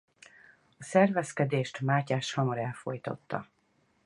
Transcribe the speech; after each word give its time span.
A 0.77 0.83
szervezkedést 0.83 1.79
Mátyás 1.79 2.33
hamar 2.33 2.57
elfojtotta. 2.57 3.49